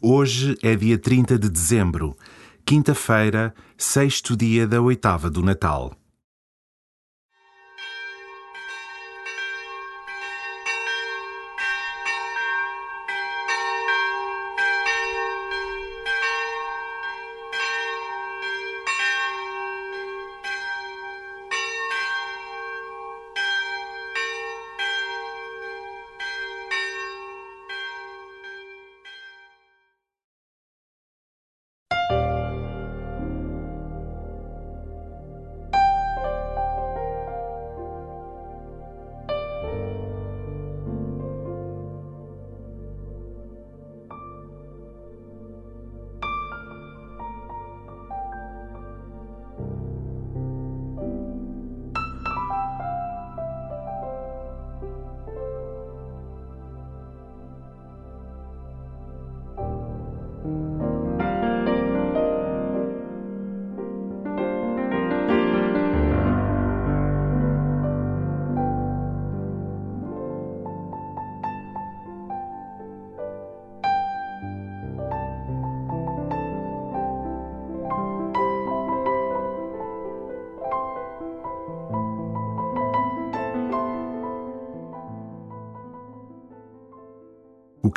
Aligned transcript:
Hoje 0.00 0.56
é 0.62 0.76
dia 0.76 0.96
30 0.96 1.36
de 1.36 1.50
dezembro, 1.50 2.16
quinta-feira, 2.64 3.52
sexto 3.76 4.36
dia 4.36 4.64
da 4.64 4.80
oitava 4.80 5.28
do 5.28 5.42
Natal. 5.42 5.92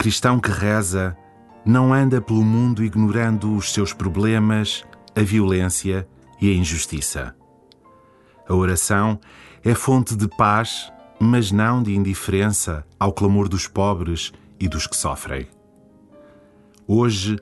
Cristão 0.02 0.40
que 0.40 0.50
reza 0.50 1.16
não 1.64 1.94
anda 1.94 2.20
pelo 2.20 2.44
mundo 2.44 2.84
ignorando 2.84 3.56
os 3.56 3.72
seus 3.72 3.94
problemas, 3.94 4.84
a 5.16 5.22
violência 5.22 6.08
e 6.42 6.50
a 6.50 6.56
injustiça. 6.56 7.36
A 8.50 8.56
oração 8.56 9.20
é 9.64 9.76
fonte 9.76 10.16
de 10.16 10.28
paz, 10.28 10.92
mas 11.20 11.52
não 11.52 11.84
de 11.84 11.96
indiferença 11.96 12.84
ao 13.00 13.14
clamor 13.14 13.48
dos 13.48 13.68
pobres 13.68 14.34
e 14.60 14.68
dos 14.68 14.88
que 14.88 14.98
sofrem. 14.98 15.48
Hoje, 16.88 17.38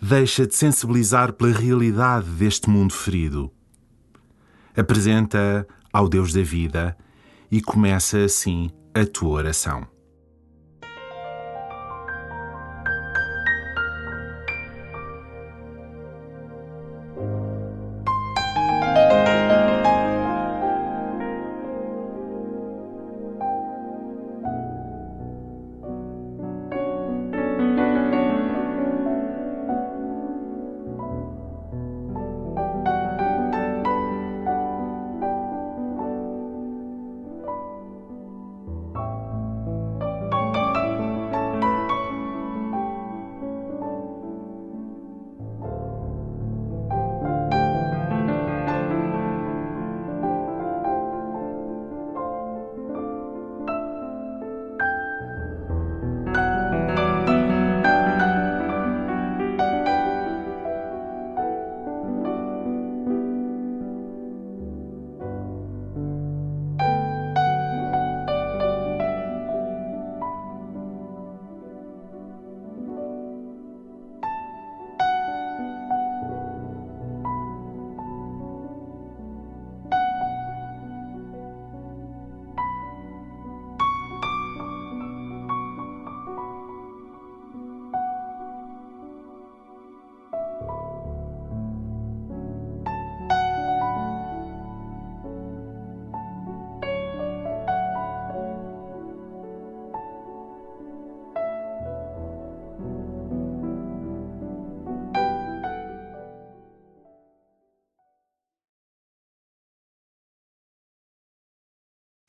deixa 0.00 0.46
de 0.46 0.54
sensibilizar 0.54 1.34
pela 1.34 1.52
realidade 1.52 2.26
deste 2.30 2.70
mundo 2.70 2.94
ferido. 2.94 3.52
Apresenta 4.74 5.68
ao 5.92 6.08
Deus 6.08 6.32
da 6.32 6.40
vida 6.40 6.96
e 7.50 7.60
começa 7.60 8.24
assim 8.24 8.70
a 8.94 9.04
tua 9.04 9.28
oração. 9.28 9.97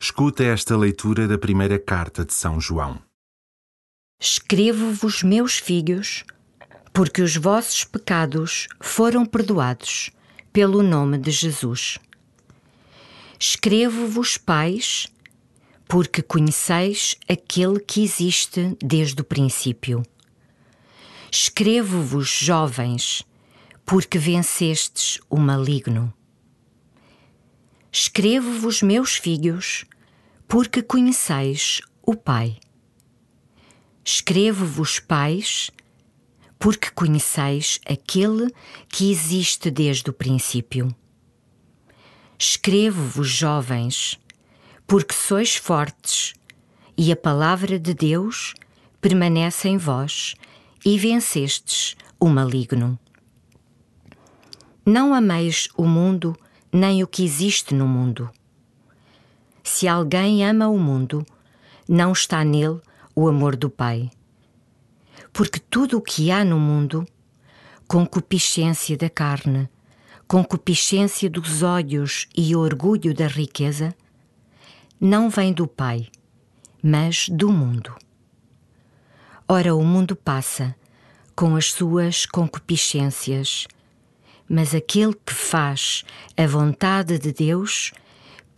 Escuta 0.09 0.43
esta 0.43 0.75
leitura 0.75 1.27
da 1.27 1.37
primeira 1.37 1.77
carta 1.77 2.25
de 2.25 2.33
São 2.33 2.59
João. 2.59 2.99
Escrevo-vos, 4.19 5.21
meus 5.21 5.59
filhos, 5.59 6.25
porque 6.91 7.21
os 7.21 7.35
vossos 7.35 7.83
pecados 7.83 8.67
foram 8.81 9.23
perdoados 9.23 10.09
pelo 10.51 10.81
nome 10.81 11.19
de 11.19 11.29
Jesus. 11.29 11.99
Escrevo-vos, 13.39 14.35
pais, 14.35 15.05
porque 15.87 16.23
conheceis 16.23 17.15
aquele 17.29 17.79
que 17.79 18.03
existe 18.03 18.75
desde 18.83 19.21
o 19.21 19.23
princípio. 19.23 20.01
Escrevo-vos, 21.31 22.27
jovens, 22.27 23.23
porque 23.85 24.17
vencestes 24.17 25.19
o 25.29 25.37
maligno. 25.37 26.11
Escrevo-vos, 27.91 28.81
meus 28.81 29.15
filhos, 29.15 29.85
porque 30.49 30.81
conheceis 30.81 31.79
o 32.01 32.15
Pai. 32.15 32.57
Escrevo-vos, 34.03 34.99
pais, 34.99 35.69
porque 36.57 36.89
conheceis 36.89 37.79
aquele 37.85 38.51
que 38.87 39.11
existe 39.11 39.69
desde 39.69 40.09
o 40.09 40.13
princípio. 40.13 40.93
Escrevo-vos, 42.39 43.29
jovens, 43.29 44.19
porque 44.87 45.13
sois 45.13 45.55
fortes 45.55 46.33
e 46.97 47.11
a 47.11 47.15
palavra 47.15 47.77
de 47.77 47.93
Deus 47.93 48.55
permanece 48.99 49.69
em 49.69 49.77
vós 49.77 50.33
e 50.83 50.97
vencestes 50.97 51.95
o 52.19 52.27
maligno. 52.27 52.97
Não 54.83 55.13
ameis 55.13 55.69
o 55.77 55.85
mundo 55.85 56.35
nem 56.73 57.03
o 57.03 57.07
que 57.07 57.23
existe 57.23 57.75
no 57.75 57.87
mundo. 57.87 58.31
Se 59.71 59.87
alguém 59.87 60.43
ama 60.43 60.67
o 60.67 60.79
mundo, 60.79 61.23
não 61.87 62.11
está 62.11 62.43
nele 62.43 62.81
o 63.15 63.27
amor 63.29 63.55
do 63.55 63.69
Pai. 63.69 64.09
Porque 65.31 65.59
tudo 65.59 65.99
o 65.99 66.01
que 66.01 66.31
há 66.31 66.43
no 66.43 66.59
mundo, 66.59 67.05
concupiscência 67.87 68.97
da 68.97 69.11
carne, 69.11 69.69
concupiscência 70.27 71.29
dos 71.29 71.61
olhos 71.61 72.27
e 72.35 72.55
orgulho 72.55 73.13
da 73.13 73.27
riqueza, 73.27 73.95
não 74.99 75.29
vem 75.29 75.53
do 75.53 75.67
Pai, 75.67 76.07
mas 76.83 77.29
do 77.29 77.49
mundo. 77.49 77.95
Ora, 79.47 79.75
o 79.75 79.85
mundo 79.85 80.15
passa, 80.15 80.75
com 81.35 81.55
as 81.55 81.71
suas 81.71 82.25
concupiscências. 82.25 83.67
Mas 84.49 84.73
aquele 84.73 85.13
que 85.13 85.33
faz 85.33 86.03
a 86.35 86.47
vontade 86.47 87.19
de 87.19 87.31
Deus 87.31 87.93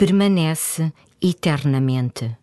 permanece 0.02 0.94
eternamente. 1.20 2.41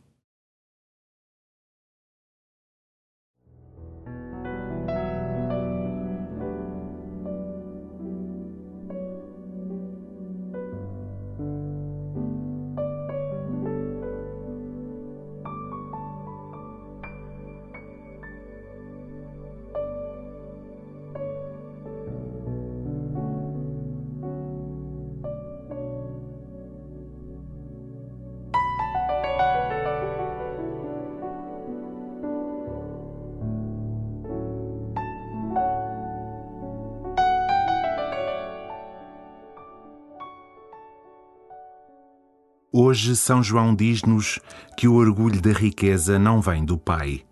Hoje, 42.81 43.17
São 43.17 43.43
João 43.43 43.75
diz-nos 43.75 44.39
que 44.77 44.87
o 44.87 44.95
orgulho 44.95 45.43
da 45.43 45.51
riqueza 45.51 46.17
não 46.17 46.41
vem 46.41 46.65
do 46.65 46.79
Pai. 46.79 47.25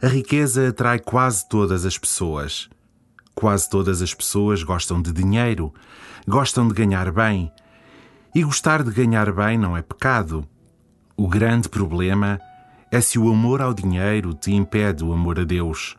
A 0.00 0.06
riqueza 0.06 0.68
atrai 0.68 1.00
quase 1.00 1.48
todas 1.48 1.84
as 1.84 1.98
pessoas. 1.98 2.70
Quase 3.34 3.68
todas 3.68 4.00
as 4.02 4.14
pessoas 4.14 4.62
gostam 4.62 5.02
de 5.02 5.12
dinheiro, 5.12 5.74
gostam 6.28 6.68
de 6.68 6.74
ganhar 6.74 7.10
bem. 7.10 7.50
E 8.32 8.44
gostar 8.44 8.84
de 8.84 8.92
ganhar 8.92 9.32
bem 9.32 9.58
não 9.58 9.76
é 9.76 9.82
pecado. 9.82 10.46
O 11.16 11.26
grande 11.26 11.68
problema 11.68 12.40
é 12.88 13.00
se 13.00 13.18
o 13.18 13.28
amor 13.28 13.60
ao 13.60 13.74
dinheiro 13.74 14.32
te 14.32 14.52
impede 14.52 15.02
o 15.02 15.12
amor 15.12 15.40
a 15.40 15.44
Deus. 15.44 15.96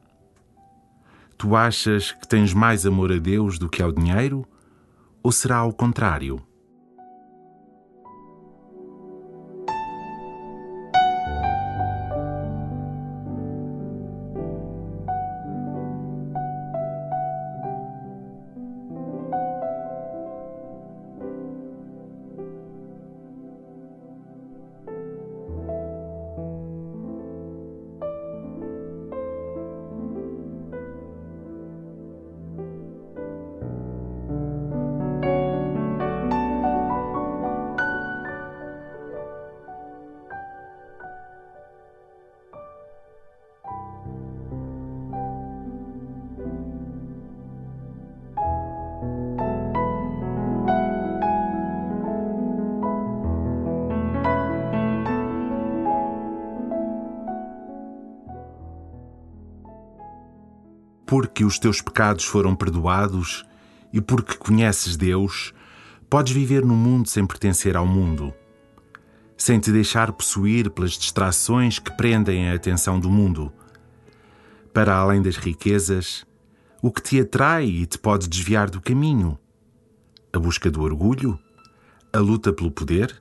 Tu 1.38 1.54
achas 1.54 2.14
que 2.14 2.26
tens 2.26 2.54
mais 2.54 2.86
amor 2.86 3.12
a 3.12 3.18
Deus 3.18 3.60
do 3.60 3.68
que 3.68 3.84
ao 3.84 3.92
dinheiro? 3.92 4.48
Ou 5.22 5.34
será 5.34 5.58
ao 5.58 5.74
contrário? 5.74 6.42
Porque 61.10 61.44
os 61.44 61.58
teus 61.58 61.82
pecados 61.82 62.24
foram 62.24 62.56
perdoados 62.56 63.44
e 63.92 64.00
porque 64.00 64.36
conheces 64.38 64.96
Deus, 64.96 65.56
podes 66.08 66.32
viver 66.32 66.64
no 66.64 66.76
mundo 66.76 67.10
sem 67.10 67.26
pertencer 67.26 67.76
ao 67.76 67.88
mundo, 67.88 68.32
sem 69.36 69.60
te 69.60 69.72
deixar 69.72 70.14
possuir 70.14 70.70
pelas 70.70 70.92
distrações 70.92 71.80
que 71.80 71.92
prendem 71.98 72.48
a 72.48 72.54
atenção 72.54 73.00
do 73.00 73.10
mundo. 73.10 73.52
Para 74.72 74.98
além 74.98 75.20
das 75.20 75.36
riquezas, 75.36 76.28
o 76.80 76.92
que 76.92 77.02
te 77.02 77.20
atrai 77.20 77.66
e 77.66 77.88
te 77.88 77.98
pode 77.98 78.30
desviar 78.30 78.70
do 78.70 78.80
caminho? 78.80 79.36
A 80.32 80.38
busca 80.38 80.70
do 80.70 80.84
orgulho? 80.84 81.40
A 82.14 82.20
luta 82.20 82.54
pelo 82.54 82.70
poder? 82.70 83.20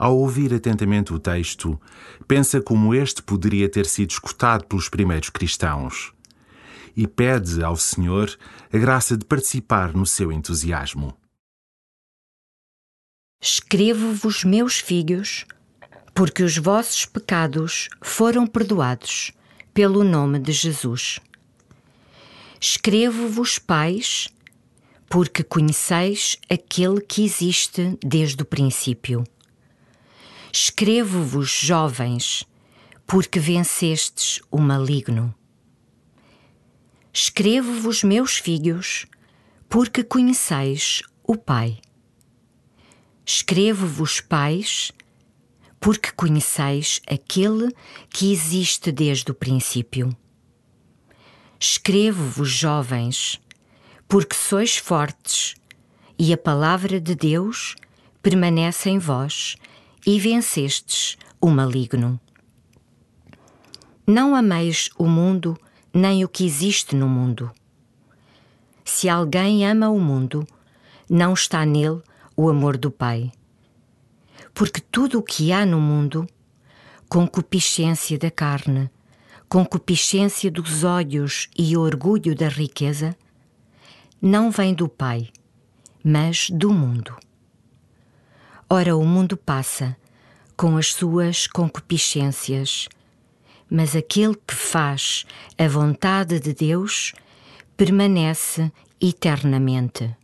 Ao 0.00 0.16
ouvir 0.16 0.54
atentamente 0.54 1.12
o 1.12 1.18
texto, 1.18 1.78
pensa 2.26 2.58
como 2.58 2.94
este 2.94 3.22
poderia 3.22 3.68
ter 3.68 3.84
sido 3.84 4.12
escutado 4.12 4.64
pelos 4.64 4.88
primeiros 4.88 5.28
cristãos 5.28 6.14
e 6.96 7.06
pede 7.06 7.62
ao 7.62 7.76
Senhor 7.76 8.34
a 8.72 8.78
graça 8.78 9.14
de 9.14 9.26
participar 9.26 9.92
no 9.92 10.06
seu 10.06 10.32
entusiasmo. 10.32 11.14
Escrevo-vos, 13.42 14.42
meus 14.42 14.80
filhos, 14.80 15.44
porque 16.14 16.42
os 16.42 16.56
vossos 16.56 17.04
pecados 17.04 17.90
foram 18.00 18.46
perdoados 18.46 19.32
pelo 19.74 20.02
nome 20.02 20.38
de 20.38 20.52
Jesus. 20.52 21.20
Escrevo-vos, 22.58 23.58
pais, 23.58 24.30
porque 25.10 25.44
conheceis 25.44 26.38
aquele 26.48 27.02
que 27.02 27.22
existe 27.22 27.98
desde 28.02 28.42
o 28.42 28.46
princípio. 28.46 29.24
Escrevo-vos, 30.52 31.48
jovens, 31.48 32.44
porque 33.06 33.38
vencestes 33.38 34.40
o 34.50 34.58
maligno. 34.58 35.32
Escrevo-vos, 37.12 38.02
meus 38.02 38.36
filhos, 38.36 39.06
porque 39.68 40.02
conheceis 40.02 41.02
o 41.22 41.36
Pai. 41.36 41.78
Escrevo-vos, 43.24 44.20
pais, 44.20 44.90
porque 45.78 46.10
conheceis 46.10 47.00
aquele 47.06 47.72
que 48.08 48.32
existe 48.32 48.90
desde 48.90 49.30
o 49.30 49.34
princípio. 49.34 50.16
Escrevo-vos, 51.60 52.50
jovens, 52.50 53.40
porque 54.08 54.34
sois 54.34 54.76
fortes 54.76 55.54
e 56.18 56.32
a 56.32 56.36
palavra 56.36 57.00
de 57.00 57.14
Deus 57.14 57.76
permanece 58.20 58.90
em 58.90 58.98
vós 58.98 59.54
e 60.06 60.18
vencestes 60.18 61.16
o 61.40 61.48
maligno. 61.48 62.20
Não 64.06 64.34
ameis 64.34 64.90
o 64.98 65.06
mundo 65.06 65.56
nem 65.92 66.24
o 66.24 66.28
que 66.28 66.44
existe 66.44 66.96
no 66.96 67.08
mundo. 67.08 67.50
Se 68.84 69.08
alguém 69.08 69.66
ama 69.66 69.88
o 69.88 70.00
mundo, 70.00 70.46
não 71.08 71.32
está 71.32 71.64
nele 71.64 72.02
o 72.36 72.48
amor 72.48 72.76
do 72.76 72.90
Pai. 72.90 73.30
Porque 74.54 74.80
tudo 74.80 75.18
o 75.18 75.22
que 75.22 75.52
há 75.52 75.64
no 75.64 75.80
mundo, 75.80 76.26
concupiscência 77.08 78.18
da 78.18 78.30
carne, 78.30 78.90
concupiscência 79.48 80.50
dos 80.50 80.84
olhos 80.84 81.48
e 81.56 81.76
orgulho 81.76 82.34
da 82.34 82.48
riqueza, 82.48 83.16
não 84.20 84.50
vem 84.50 84.74
do 84.74 84.88
Pai, 84.88 85.28
mas 86.04 86.50
do 86.50 86.72
mundo. 86.72 87.16
Ora, 88.72 88.96
o 88.96 89.04
mundo 89.04 89.36
passa 89.36 89.96
com 90.56 90.76
as 90.76 90.92
suas 90.94 91.48
concupiscências, 91.48 92.88
mas 93.68 93.96
aquele 93.96 94.36
que 94.46 94.54
faz 94.54 95.26
a 95.58 95.66
vontade 95.66 96.38
de 96.38 96.54
Deus 96.54 97.12
permanece 97.76 98.70
eternamente. 99.00 100.16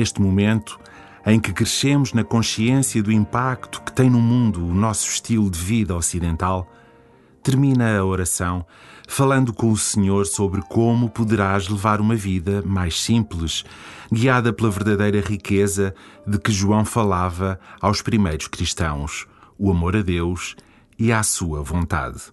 Neste 0.00 0.22
momento 0.22 0.80
em 1.26 1.38
que 1.38 1.52
crescemos 1.52 2.14
na 2.14 2.24
consciência 2.24 3.02
do 3.02 3.12
impacto 3.12 3.82
que 3.82 3.92
tem 3.92 4.08
no 4.08 4.18
mundo 4.18 4.64
o 4.64 4.72
nosso 4.72 5.06
estilo 5.10 5.50
de 5.50 5.58
vida 5.58 5.94
ocidental, 5.94 6.72
termina 7.42 7.98
a 7.98 8.02
oração 8.02 8.64
falando 9.06 9.52
com 9.52 9.70
o 9.70 9.76
Senhor 9.76 10.24
sobre 10.24 10.62
como 10.62 11.10
poderás 11.10 11.68
levar 11.68 12.00
uma 12.00 12.14
vida 12.14 12.62
mais 12.64 12.98
simples, 13.02 13.62
guiada 14.10 14.54
pela 14.54 14.70
verdadeira 14.70 15.20
riqueza 15.20 15.94
de 16.26 16.38
que 16.38 16.50
João 16.50 16.86
falava 16.86 17.60
aos 17.78 18.00
primeiros 18.00 18.48
cristãos, 18.48 19.26
o 19.58 19.70
amor 19.70 19.96
a 19.96 20.00
Deus 20.00 20.56
e 20.98 21.12
à 21.12 21.22
sua 21.22 21.62
vontade. 21.62 22.32